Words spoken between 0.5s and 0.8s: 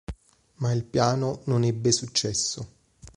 Ma